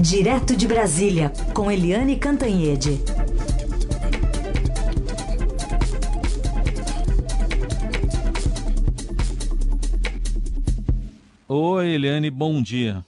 [0.00, 3.00] Direto de Brasília, com Eliane Cantanhede.
[11.48, 13.04] Oi, Eliane, bom dia.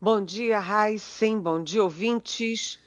[0.00, 2.78] Bom dia, Raíssen, bom dia, ouvintes.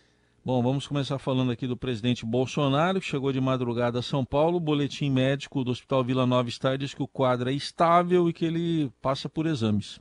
[0.46, 4.55] Bom, vamos começar falando aqui do presidente Bolsonaro, que chegou de madrugada a São Paulo.
[4.55, 8.34] O boletim médico do Hospital Vila Nova Star diz que o quadro é estável e
[8.34, 10.00] que ele passa por exames.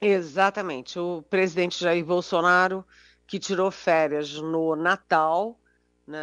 [0.00, 0.98] Exatamente.
[0.98, 2.84] O presidente Jair Bolsonaro,
[3.26, 5.58] que tirou férias no Natal,
[6.06, 6.18] né,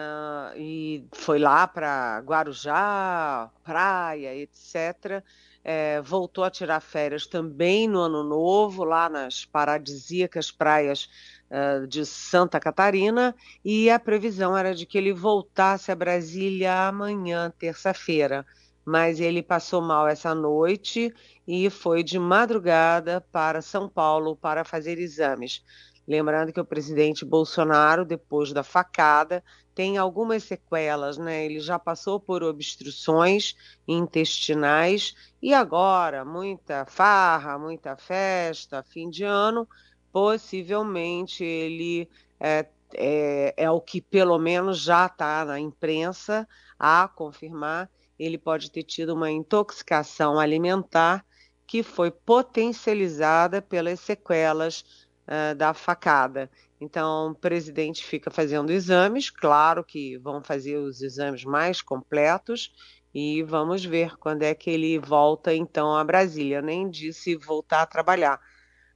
[0.58, 5.24] e foi lá para Guarujá, praia, etc.,
[5.64, 11.10] é, voltou a tirar férias também no Ano Novo, lá nas paradisíacas praias
[11.50, 17.52] uh, de Santa Catarina, e a previsão era de que ele voltasse a Brasília amanhã,
[17.58, 18.46] terça-feira
[18.86, 21.14] mas ele passou mal essa noite
[21.48, 25.64] e foi de madrugada para São Paulo para fazer exames.
[26.08, 31.46] Lembrando que o presidente Bolsonaro, depois da facada, tem algumas sequelas, né?
[31.46, 33.56] Ele já passou por obstruções
[33.88, 39.68] intestinais e agora muita farra, muita festa, fim de ano,
[40.12, 42.08] possivelmente ele
[42.40, 48.72] é, é, é o que pelo menos já está na imprensa a confirmar ele pode
[48.72, 51.26] ter tido uma intoxicação alimentar
[51.68, 54.82] que foi potencializada pelas sequelas
[55.28, 56.50] uh, da facada.
[56.80, 62.72] Então, o presidente fica fazendo exames, claro que vão fazer os exames mais completos
[63.14, 66.62] e vamos ver quando é que ele volta então a Brasília.
[66.62, 68.40] Nem disse voltar a trabalhar,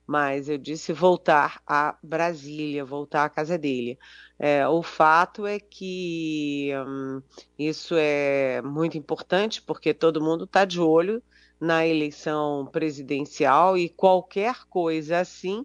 [0.09, 3.95] mas eu disse voltar a Brasília, voltar à casa dele.
[4.39, 7.21] É, o fato é que hum,
[7.59, 11.21] isso é muito importante, porque todo mundo está de olho
[11.61, 15.63] na eleição presidencial e qualquer coisa assim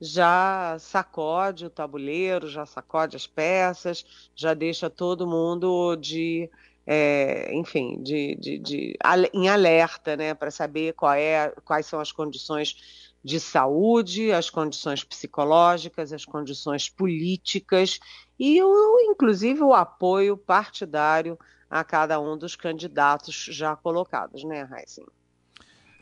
[0.00, 6.50] já sacode o tabuleiro, já sacode as peças, já deixa todo mundo de,
[6.84, 8.98] é, enfim, de, de, de,
[9.32, 15.02] em alerta, né, para saber qual é, quais são as condições de saúde, as condições
[15.02, 17.98] psicológicas, as condições políticas
[18.38, 21.36] e, o, inclusive, o apoio partidário
[21.68, 25.04] a cada um dos candidatos já colocados, né, Heisen?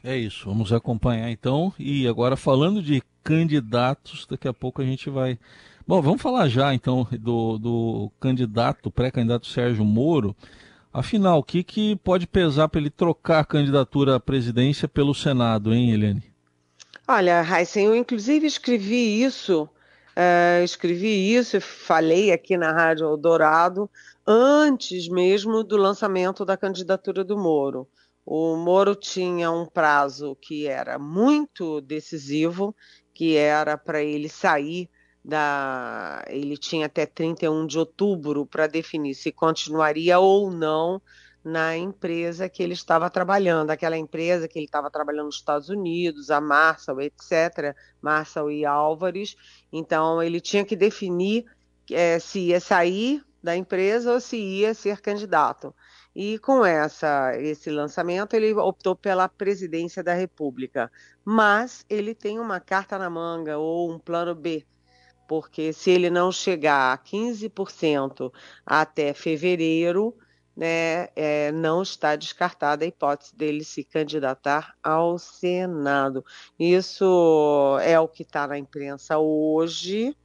[0.03, 1.73] É isso, vamos acompanhar então.
[1.79, 5.39] E agora, falando de candidatos, daqui a pouco a gente vai.
[5.87, 10.37] Bom, vamos falar já então do, do candidato, pré-candidato Sérgio Moro.
[10.93, 15.73] Afinal, o que, que pode pesar para ele trocar a candidatura à presidência pelo Senado,
[15.73, 16.34] hein, Helene?
[17.07, 19.65] Olha, Heisen, eu inclusive escrevi isso,
[20.17, 23.91] uh, escrevi isso falei aqui na Rádio Eldorado
[24.27, 27.87] antes mesmo do lançamento da candidatura do Moro.
[28.25, 32.75] O Moro tinha um prazo que era muito decisivo,
[33.13, 34.89] que era para ele sair
[35.23, 36.25] da.
[36.29, 41.03] Ele tinha até 31 de outubro para definir se continuaria ou não
[41.45, 46.31] na empresa que ele estava trabalhando, aquela empresa que ele estava trabalhando nos Estados Unidos,
[46.31, 49.37] a Marshall, etc., Marshall e Álvares.
[49.71, 51.45] Então, ele tinha que definir
[51.91, 55.75] é, se ia sair da empresa ou se ia ser candidato.
[56.17, 60.91] E com essa, esse lançamento, ele optou pela presidência da República.
[61.23, 64.65] Mas ele tem uma carta na manga ou um plano B,
[65.29, 68.33] porque se ele não chegar a 15%
[68.65, 70.17] até fevereiro,
[70.57, 76.25] né, é, não está descartada a hipótese dele se candidatar ao Senado.
[76.59, 80.17] Isso é o que está na imprensa hoje,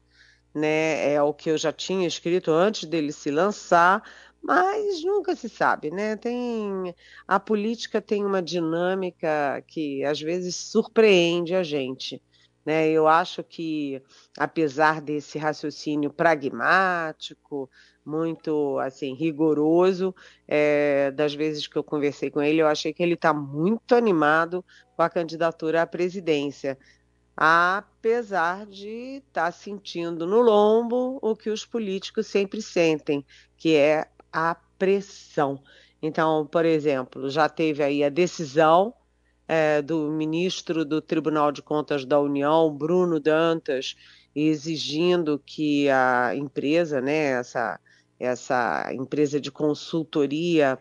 [0.53, 4.03] né, é o que eu já tinha escrito antes dele se lançar,
[4.41, 6.15] mas nunca se sabe, né?
[6.15, 6.95] Tem
[7.27, 12.21] a política tem uma dinâmica que às vezes surpreende a gente.
[12.65, 12.89] Né?
[12.89, 14.01] Eu acho que,
[14.37, 17.69] apesar desse raciocínio pragmático,
[18.09, 20.13] muito assim rigoroso.
[20.47, 24.65] É, das vezes que eu conversei com ele, eu achei que ele está muito animado
[24.95, 26.77] com a candidatura à presidência,
[27.37, 33.25] apesar de estar tá sentindo no lombo o que os políticos sempre sentem,
[33.55, 35.61] que é a pressão.
[36.01, 38.93] Então, por exemplo, já teve aí a decisão
[39.47, 43.95] é, do ministro do Tribunal de Contas da União, Bruno Dantas,
[44.35, 47.79] exigindo que a empresa, né, essa
[48.19, 50.77] essa empresa de consultoria,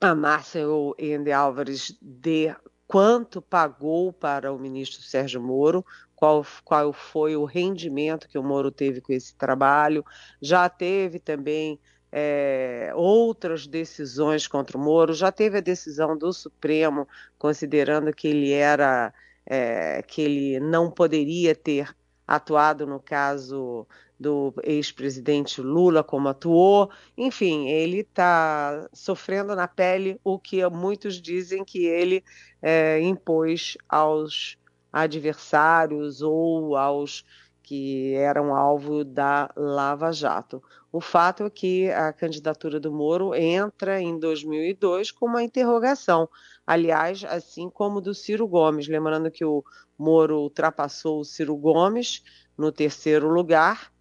[0.00, 2.54] a Marcel Ende Álvares, de
[2.86, 5.84] quanto pagou para o ministro Sérgio Moro,
[6.14, 10.04] qual, qual foi o rendimento que o Moro teve com esse trabalho.
[10.40, 11.78] Já teve também
[12.12, 17.06] é, outras decisões contra o Moro, já teve a decisão do Supremo
[17.38, 19.12] considerando que ele era
[19.46, 21.94] é, que ele não poderia ter
[22.26, 23.86] atuado no caso
[24.20, 26.90] do ex-presidente Lula, como atuou.
[27.16, 32.22] Enfim, ele está sofrendo na pele o que muitos dizem que ele
[32.60, 34.58] é, impôs aos
[34.92, 37.24] adversários ou aos
[37.62, 40.62] que eram alvo da Lava Jato.
[40.92, 46.28] O fato é que a candidatura do Moro entra em 2002 com uma interrogação,
[46.66, 48.88] aliás, assim como do Ciro Gomes.
[48.88, 49.64] Lembrando que o
[49.96, 52.22] Moro ultrapassou o Ciro Gomes
[52.58, 53.92] no terceiro lugar,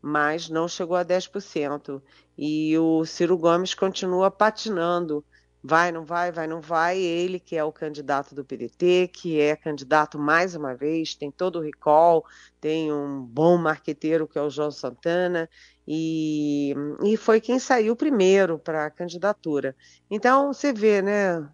[0.00, 2.02] mas não chegou a 10%.
[2.36, 5.24] E o Ciro Gomes continua patinando
[5.62, 6.98] vai, não vai, vai, não vai.
[6.98, 11.58] Ele que é o candidato do PDT, que é candidato mais uma vez, tem todo
[11.58, 12.24] o recall,
[12.60, 15.48] tem um bom marqueteiro que é o João Santana,
[15.86, 16.74] e,
[17.04, 19.74] e foi quem saiu primeiro para a candidatura.
[20.10, 21.48] Então, você vê, né?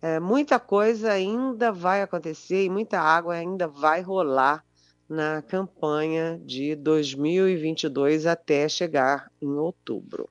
[0.00, 4.64] É, muita coisa ainda vai acontecer e muita água ainda vai rolar
[5.12, 10.28] na campanha de 2022 até chegar em outubro.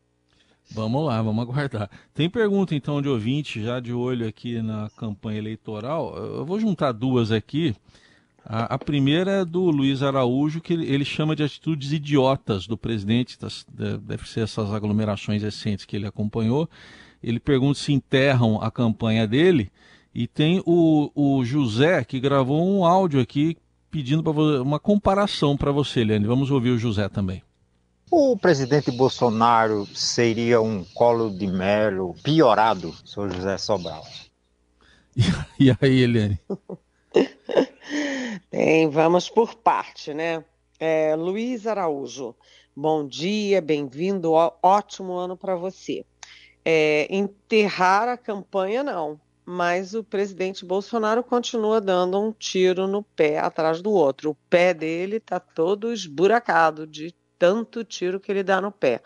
[0.71, 1.89] Vamos lá, vamos aguardar.
[2.13, 6.17] Tem pergunta então de ouvinte, já de olho aqui na campanha eleitoral.
[6.17, 7.75] Eu vou juntar duas aqui.
[8.43, 12.75] A, a primeira é do Luiz Araújo, que ele, ele, chama de atitudes idiotas do
[12.75, 16.67] presidente, das, deve ser essas aglomerações recentes que ele acompanhou.
[17.21, 19.71] Ele pergunta se enterram a campanha dele.
[20.15, 23.57] E tem o, o José, que gravou um áudio aqui
[23.91, 24.23] pedindo
[24.61, 26.29] uma comparação para você, Leandro.
[26.29, 27.43] Vamos ouvir o José também.
[28.09, 34.03] O presidente Bolsonaro seria um colo de melo piorado, senhor José Sobral.
[35.59, 36.39] E aí, Eliane?
[38.51, 40.43] Bem, vamos por parte, né?
[40.79, 42.35] É, Luiz Araújo,
[42.75, 46.05] bom dia, bem-vindo, ótimo ano para você.
[46.65, 53.39] É, enterrar a campanha, não, mas o presidente Bolsonaro continua dando um tiro no pé
[53.39, 54.31] atrás do outro.
[54.31, 59.01] O pé dele está todo esburacado de tanto tiro que ele dá no pé.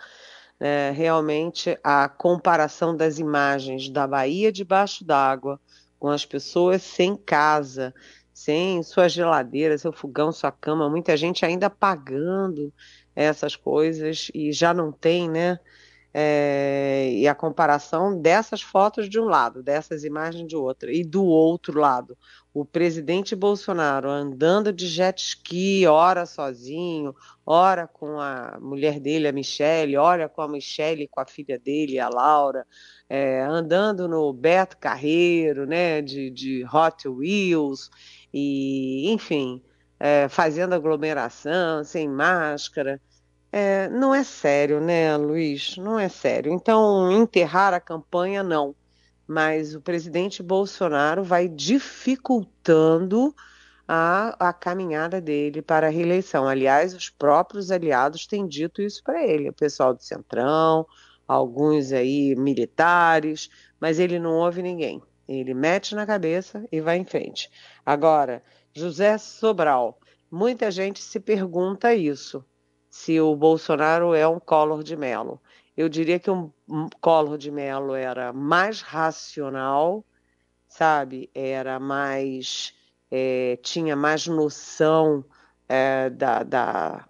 [0.60, 5.60] É, realmente, a comparação das imagens da Bahia debaixo d'água,
[6.00, 7.94] com as pessoas sem casa,
[8.34, 12.74] sem sua geladeira, seu fogão, sua cama, muita gente ainda pagando
[13.16, 15.58] essas coisas e já não tem, né?
[16.18, 21.26] É, e a comparação dessas fotos de um lado, dessas imagens de outro, e do
[21.26, 22.18] outro lado,
[22.54, 27.14] o presidente Bolsonaro andando de jet ski, ora sozinho,
[27.46, 32.00] ora com a mulher dele, a Michelle, ora com a Michelle, com a filha dele,
[32.00, 32.66] a Laura,
[33.10, 37.90] é, andando no Beto Carreiro, né, de, de Hot Wheels,
[38.34, 39.62] e enfim,
[40.00, 43.02] é, fazendo aglomeração, sem máscara.
[43.58, 45.78] É, não é sério, né, Luiz?
[45.78, 46.52] Não é sério.
[46.52, 48.76] Então, enterrar a campanha, não.
[49.26, 53.34] Mas o presidente Bolsonaro vai dificultando
[53.88, 56.50] a, a caminhada dele para a reeleição.
[56.50, 60.86] Aliás, os próprios aliados têm dito isso para ele, o pessoal do Centrão,
[61.26, 63.50] alguns aí militares,
[63.80, 65.02] mas ele não ouve ninguém.
[65.30, 67.50] Ele mete na cabeça e vai em frente.
[67.86, 68.44] Agora,
[68.74, 69.98] José Sobral,
[70.30, 72.44] muita gente se pergunta isso
[72.96, 75.42] se o Bolsonaro é um Collor de Mello.
[75.76, 76.50] Eu diria que um
[77.02, 80.02] Collor de Mello era mais racional,
[80.66, 81.30] sabe?
[81.36, 82.74] Era mais.
[83.12, 85.26] É, tinha mais noção
[85.68, 87.06] é, da, da,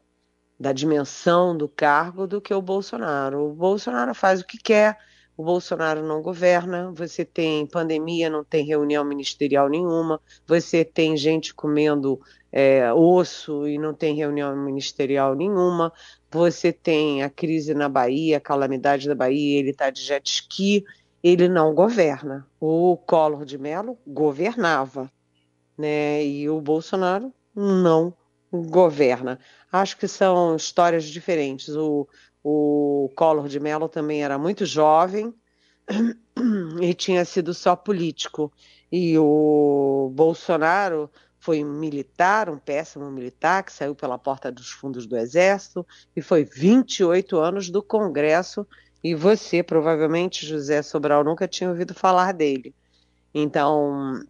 [0.60, 3.52] da dimensão do cargo do que o Bolsonaro.
[3.52, 4.98] O Bolsonaro faz o que quer,
[5.38, 11.54] o Bolsonaro não governa, você tem pandemia, não tem reunião ministerial nenhuma, você tem gente
[11.54, 12.20] comendo
[12.52, 15.92] é, osso e não tem reunião ministerial nenhuma.
[16.32, 20.86] Você tem a crise na Bahia, a calamidade da Bahia, ele está de jet ski,
[21.22, 22.48] ele não governa.
[22.58, 25.12] O Collor de Mello governava,
[25.78, 26.26] né?
[26.26, 28.14] E o Bolsonaro não
[28.54, 29.38] governa.
[29.70, 31.76] Acho que são histórias diferentes.
[31.76, 32.08] O,
[32.48, 35.34] o Collor de Mello também era muito jovem
[36.80, 38.54] e tinha sido só político.
[38.92, 41.10] E o Bolsonaro
[41.40, 45.84] foi um militar, um péssimo militar, que saiu pela porta dos fundos do Exército
[46.16, 48.68] e foi 28 anos do Congresso.
[49.04, 52.76] E você, provavelmente, José Sobral, nunca tinha ouvido falar dele.
[53.34, 54.24] Então,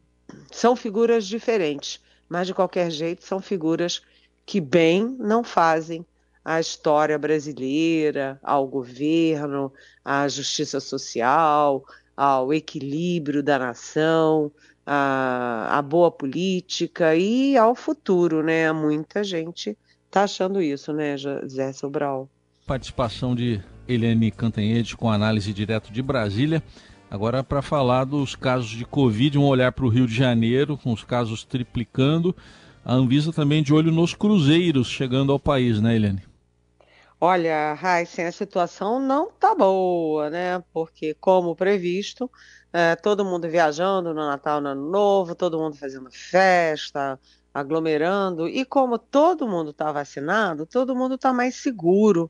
[0.54, 4.02] são figuras diferentes, mas de qualquer jeito são figuras
[4.46, 6.06] que bem não fazem
[6.46, 9.74] à história brasileira, ao governo,
[10.04, 11.84] à justiça social,
[12.16, 14.52] ao equilíbrio da nação,
[14.86, 18.72] a, a boa política e ao futuro, né?
[18.72, 19.76] Muita gente
[20.06, 22.30] está achando isso, né, José Sobral?
[22.68, 26.62] Participação de Eliane Cantanhede com análise direto de Brasília.
[27.10, 30.94] Agora para falar dos casos de Covid, um olhar para o Rio de Janeiro, com
[30.94, 32.36] os casos triplicando.
[32.84, 36.22] A Anvisa também de olho nos cruzeiros chegando ao país, né, Eliane?
[37.28, 40.64] Olha, Raíssen, a situação não tá boa, né?
[40.72, 42.30] Porque, como previsto,
[42.72, 47.20] é, todo mundo viajando no Natal, no Ano Novo, todo mundo fazendo festa,
[47.52, 52.30] aglomerando, e como todo mundo está vacinado, todo mundo está mais seguro.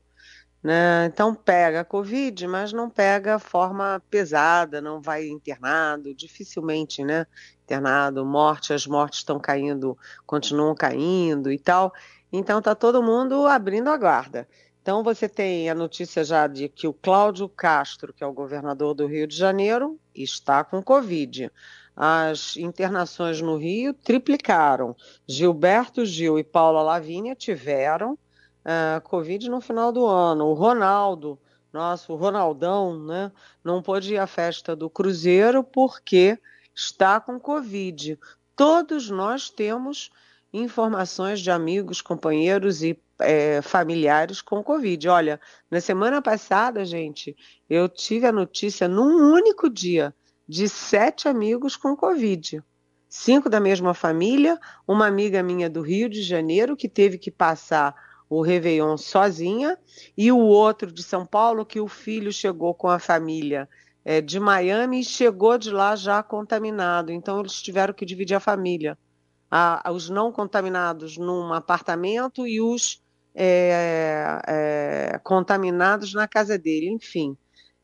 [0.62, 1.04] Né?
[1.06, 7.26] Então pega a Covid, mas não pega forma pesada, não vai internado, dificilmente, né?
[7.64, 11.92] Internado, morte, as mortes estão caindo, continuam caindo e tal.
[12.32, 14.48] Então tá todo mundo abrindo a guarda.
[14.86, 18.94] Então você tem a notícia já de que o Cláudio Castro, que é o governador
[18.94, 21.50] do Rio de Janeiro, está com Covid.
[21.96, 24.94] As internações no Rio triplicaram.
[25.26, 30.44] Gilberto Gil e Paula Lavínia tiveram uh, Covid no final do ano.
[30.46, 31.36] O Ronaldo,
[31.72, 33.32] nosso Ronaldão, né,
[33.64, 36.38] não pôde ir à festa do Cruzeiro porque
[36.72, 38.16] está com Covid.
[38.54, 40.10] Todos nós temos
[40.52, 45.08] informações de amigos, companheiros e é, familiares com Covid.
[45.08, 47.36] Olha, na semana passada, gente,
[47.68, 50.14] eu tive a notícia num único dia
[50.48, 52.62] de sete amigos com Covid.
[53.08, 57.94] Cinco da mesma família, uma amiga minha do Rio de Janeiro que teve que passar
[58.28, 59.78] o Réveillon sozinha,
[60.16, 63.68] e o outro de São Paulo que o filho chegou com a família
[64.04, 67.12] é, de Miami e chegou de lá já contaminado.
[67.12, 68.98] Então eles tiveram que dividir a família.
[69.48, 73.00] A, os não contaminados num apartamento e os
[73.36, 77.36] é, é, contaminados na casa dele, enfim.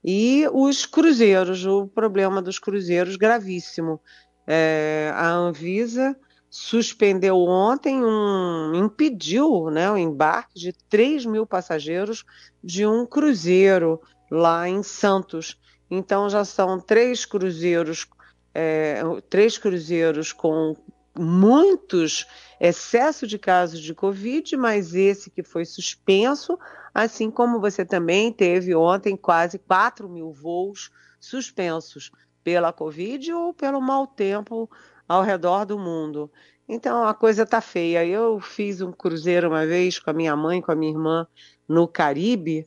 [0.02, 4.00] E os cruzeiros, o problema dos cruzeiros gravíssimo.
[4.46, 6.16] É, a Anvisa
[6.50, 12.24] suspendeu ontem, um, impediu né, o embarque de 3 mil passageiros
[12.62, 15.58] de um cruzeiro lá em Santos.
[15.90, 18.06] Então já são três cruzeiros,
[18.54, 20.74] é, três cruzeiros com
[21.18, 22.26] muitos
[22.60, 26.58] excesso de casos de Covid, mas esse que foi suspenso,
[26.94, 30.90] assim como você também teve ontem quase 4 mil voos
[31.20, 32.10] suspensos
[32.42, 34.70] pela Covid ou pelo mau tempo
[35.08, 36.30] ao redor do mundo.
[36.68, 38.04] Então a coisa tá feia.
[38.04, 41.26] Eu fiz um cruzeiro uma vez com a minha mãe, com a minha irmã
[41.68, 42.66] no Caribe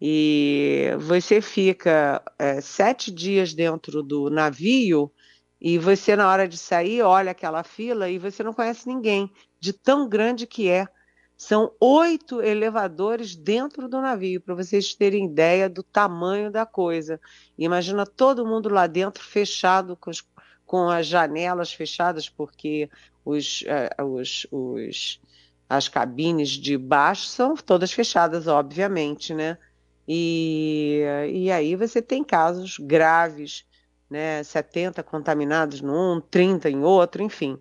[0.00, 5.10] e você fica é, sete dias dentro do navio
[5.66, 9.72] e você, na hora de sair, olha aquela fila e você não conhece ninguém, de
[9.72, 10.86] tão grande que é.
[11.38, 17.18] São oito elevadores dentro do navio, para vocês terem ideia do tamanho da coisa.
[17.56, 20.22] Imagina todo mundo lá dentro fechado, com, os,
[20.66, 22.90] com as janelas fechadas, porque
[23.24, 25.18] os, uh, os, os,
[25.66, 29.56] as cabines de baixo são todas fechadas, obviamente, né?
[30.06, 33.64] E, e aí você tem casos graves
[34.14, 37.58] né, 70 contaminados num, 30 em outro, enfim.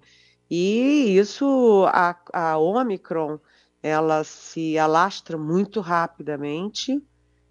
[0.47, 3.39] E isso, a, a Omicron,
[3.81, 7.01] ela se alastra muito rapidamente.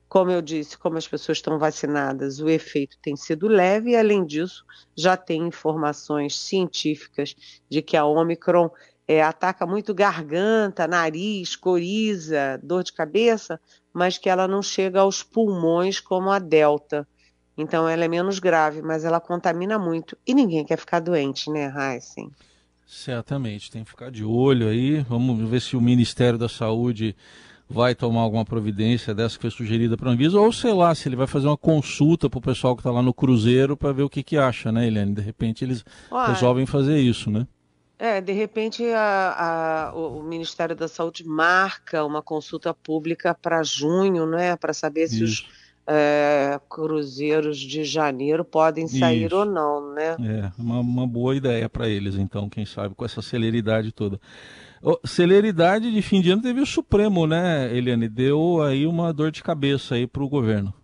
[0.09, 4.25] Como eu disse, como as pessoas estão vacinadas, o efeito tem sido leve, e além
[4.25, 4.65] disso,
[4.97, 7.35] já tem informações científicas
[7.69, 8.71] de que a Omicron
[9.09, 13.61] é, ataca muito garganta, nariz, coriza, dor de cabeça,
[13.93, 17.05] mas que ela não chega aos pulmões como a Delta.
[17.57, 20.17] Então ela é menos grave, mas ela contamina muito.
[20.27, 22.31] E ninguém quer ficar doente, né, Heisen?
[22.87, 25.01] Certamente, tem que ficar de olho aí.
[25.01, 27.17] Vamos ver se o Ministério da Saúde
[27.69, 31.09] vai tomar alguma providência dessa que foi sugerida para a Anvisa, ou sei lá, se
[31.09, 34.03] ele vai fazer uma consulta para o pessoal que está lá no Cruzeiro para ver
[34.03, 35.15] o que, que acha, né, Eliane?
[35.15, 35.83] De repente eles
[36.29, 37.47] resolvem fazer isso, né?
[37.99, 44.27] É, de repente a, a, o Ministério da Saúde marca uma consulta pública para junho,
[44.27, 45.49] né, para saber se os
[45.87, 49.37] é, cruzeiros de janeiro podem sair Isso.
[49.37, 50.17] ou não, né?
[50.21, 54.21] É, uma, uma boa ideia para eles, então, quem sabe, com essa celeridade toda.
[54.83, 58.09] Oh, celeridade de fim de ano teve o Supremo, né, Eliane?
[58.09, 60.75] Deu aí uma dor de cabeça aí para o governo.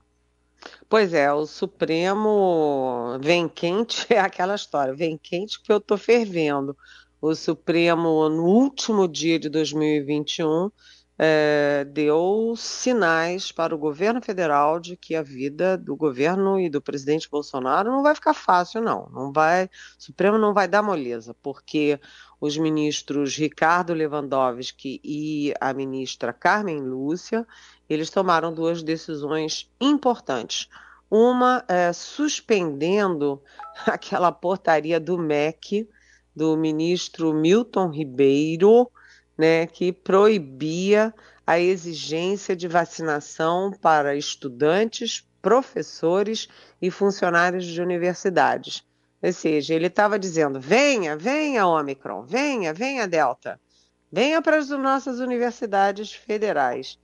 [0.89, 6.77] Pois é, o Supremo vem quente, é aquela história, vem quente que eu estou fervendo.
[7.21, 10.71] O Supremo, no último dia de 2021,
[11.21, 16.81] é, deu sinais para o governo federal de que a vida do governo e do
[16.81, 19.09] presidente Bolsonaro não vai ficar fácil, não.
[19.11, 21.99] Não vai, o Supremo não vai dar moleza, porque
[22.41, 27.45] os ministros Ricardo Lewandowski e a ministra Carmen Lúcia,
[27.91, 30.69] eles tomaram duas decisões importantes.
[31.11, 33.43] Uma é, suspendendo
[33.87, 35.89] aquela portaria do MEC,
[36.37, 38.89] do ministro Milton Ribeiro,
[39.39, 41.15] né, que proibia
[41.47, 46.49] a exigência de vacinação para estudantes, professores
[46.83, 48.85] e funcionários de universidades.
[49.23, 53.61] Ou seja, ele estava dizendo: venha, venha, Omicron, venha, venha, Delta,
[54.11, 56.99] venha para as nossas universidades federais.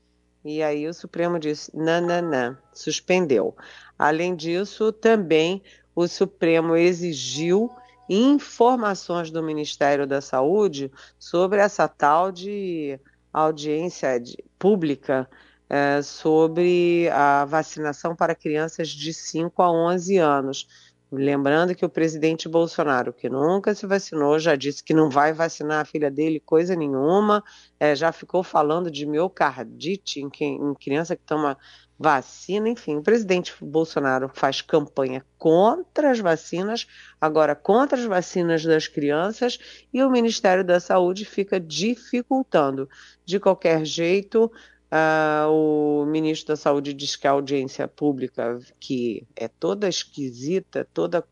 [0.45, 3.57] E aí o Supremo disse: não, suspendeu.
[3.99, 5.63] Além disso, também
[5.95, 7.71] o Supremo exigiu
[8.09, 12.99] informações do Ministério da Saúde sobre essa tal de
[13.33, 15.29] audiência de, pública
[15.69, 20.69] é, sobre a vacinação para crianças de 5 a 11 anos.
[21.11, 25.81] Lembrando que o presidente Bolsonaro, que nunca se vacinou, já disse que não vai vacinar
[25.81, 27.43] a filha dele coisa nenhuma,
[27.79, 31.57] é, já ficou falando de miocardite em, em criança que toma
[31.99, 36.87] vacina, enfim, o presidente Bolsonaro faz campanha contra as vacinas,
[37.21, 39.59] agora contra as vacinas das crianças,
[39.93, 42.89] e o Ministério da Saúde fica dificultando.
[43.25, 44.51] De qualquer jeito,
[44.95, 51.25] Uh, o ministro da Saúde diz que a audiência pública, que é toda esquisita, toda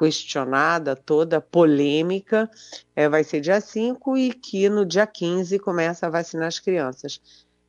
[0.00, 2.50] questionada, toda polêmica,
[2.96, 7.20] é, vai ser dia 5 e que no dia 15 começa a vacinar as crianças.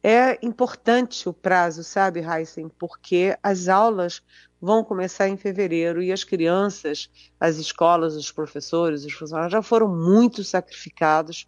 [0.04, 4.22] É importante o prazo, sabe, Heisen, porque as aulas
[4.60, 9.88] vão começar em fevereiro e as crianças, as escolas, os professores, os funcionários já foram
[9.88, 11.46] muito sacrificados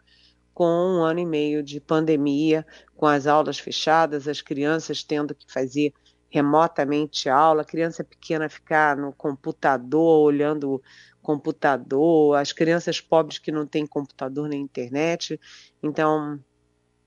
[0.53, 5.51] com um ano e meio de pandemia, com as aulas fechadas, as crianças tendo que
[5.51, 5.91] fazer
[6.29, 10.81] remotamente aula, criança pequena ficar no computador, olhando
[11.21, 15.39] computador, as crianças pobres que não têm computador nem internet.
[15.81, 16.39] Então,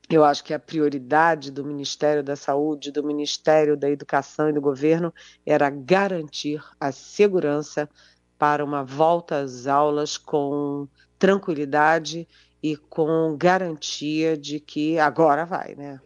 [0.09, 4.61] eu acho que a prioridade do Ministério da Saúde, do Ministério da Educação e do
[4.61, 5.13] governo
[5.45, 7.89] era garantir a segurança
[8.39, 10.87] para uma volta às aulas com
[11.19, 12.29] tranquilidade
[12.63, 16.01] e com garantia de que agora vai, né?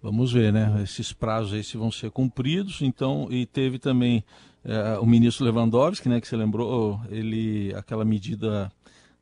[0.00, 0.82] Vamos ver, né?
[0.82, 2.82] Esses prazos aí se vão ser cumpridos.
[2.82, 4.24] Então, e teve também
[4.64, 6.20] é, o ministro Lewandowski, né?
[6.20, 8.70] Que você lembrou, ele aquela medida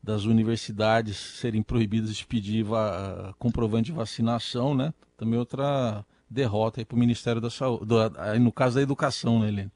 [0.03, 4.93] das universidades serem proibidas de pedir va comprovante de vacinação, né?
[5.17, 9.39] Também outra derrota aí para o Ministério da Saúde, do, aí no caso da educação,
[9.39, 9.71] né, Helene?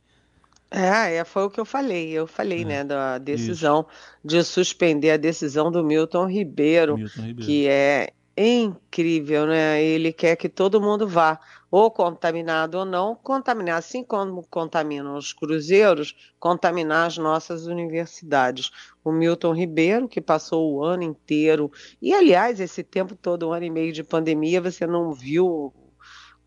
[0.70, 2.10] É, é, foi o que eu falei.
[2.10, 4.20] Eu falei, é, né, da decisão isso.
[4.24, 9.82] de suspender a decisão do Milton Ribeiro, Milton Ribeiro, que é incrível, né?
[9.82, 15.32] Ele quer que todo mundo vá, ou contaminado ou não, contaminar, assim como contaminam os
[15.32, 18.70] cruzeiros, contaminar as nossas universidades.
[19.02, 21.70] O Milton Ribeiro, que passou o ano inteiro,
[22.00, 25.72] e aliás, esse tempo todo, um ano e meio de pandemia, você não viu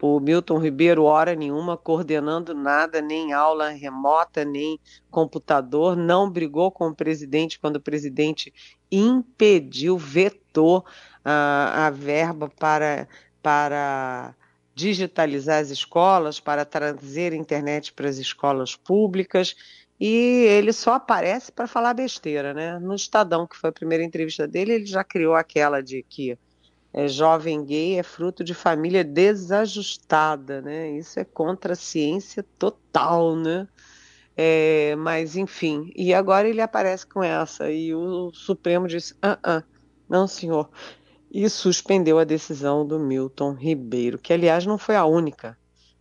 [0.01, 4.79] o Milton Ribeiro, hora nenhuma, coordenando nada, nem aula remota, nem
[5.11, 8.53] computador, não brigou com o presidente quando o presidente
[8.89, 10.85] impediu, vetou
[11.29, 13.07] uh, a verba para,
[13.41, 14.33] para
[14.73, 19.55] digitalizar as escolas, para trazer internet para as escolas públicas.
[19.99, 22.79] E ele só aparece para falar besteira, né?
[22.79, 26.37] No Estadão, que foi a primeira entrevista dele, ele já criou aquela de que
[26.93, 30.91] é, jovem gay é fruto de família desajustada, né?
[30.91, 33.67] Isso é contra a ciência total, né?
[34.37, 39.63] É, mas enfim, e agora ele aparece com essa e o Supremo disse: ah, ah,
[40.09, 40.69] não, senhor,
[41.31, 45.57] e suspendeu a decisão do Milton Ribeiro, que aliás não foi a única,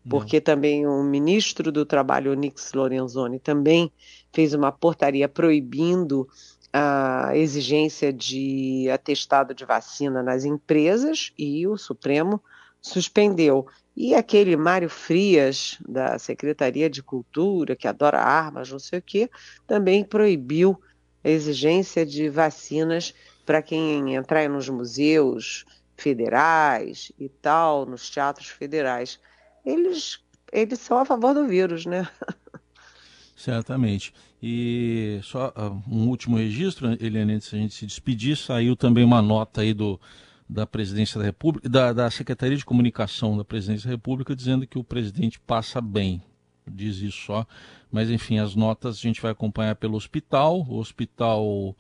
[0.09, 0.45] porque não.
[0.45, 3.93] também o ministro do Trabalho, Onix Lorenzoni, também
[4.33, 6.27] fez uma portaria proibindo
[6.73, 12.43] a exigência de atestado de vacina nas empresas e o Supremo
[12.81, 13.67] suspendeu.
[13.97, 19.29] E aquele Mário Frias, da Secretaria de Cultura, que adora armas, não sei o quê,
[19.67, 20.81] também proibiu
[21.25, 23.13] a exigência de vacinas
[23.49, 25.65] para quem entrar nos museus
[25.97, 29.19] federais e tal, nos teatros federais.
[29.65, 30.21] Eles,
[30.53, 32.07] eles são a favor do vírus, né?
[33.35, 34.13] Certamente.
[34.43, 39.23] E só uh, um último registro, Eliane, antes da gente se despedir, saiu também uma
[39.23, 39.99] nota aí do,
[40.47, 44.79] da Presidência da República, da, da Secretaria de Comunicação da Presidência da República, dizendo que
[44.79, 46.23] o presidente passa bem.
[46.67, 47.47] Diz isso só.
[47.91, 50.67] Mas, enfim, as notas a gente vai acompanhar pelo hospital.
[50.69, 51.75] O hospital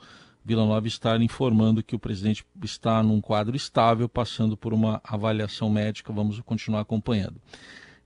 [0.48, 5.68] Vila Nova está informando que o presidente está num quadro estável, passando por uma avaliação
[5.68, 6.10] médica.
[6.10, 7.34] Vamos continuar acompanhando.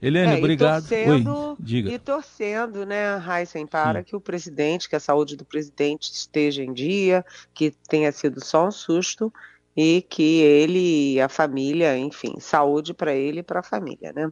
[0.02, 0.85] Helene, é, obrigado.
[0.85, 1.92] E torcendo, Oi, diga.
[1.92, 4.05] E torcendo, né, Heisen, para Sim.
[4.07, 7.24] que o presidente, que a saúde do presidente esteja em dia,
[7.55, 9.33] que tenha sido só um susto
[9.76, 14.28] e que ele e a família, enfim, saúde para ele e para a família, né?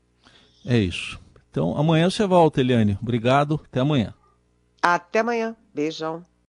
[0.67, 1.21] É isso.
[1.49, 2.99] Então, amanhã você volta, Eliane.
[3.01, 3.61] Obrigado.
[3.69, 4.13] Até amanhã.
[4.83, 5.55] Até amanhã.
[5.73, 6.27] Beijão.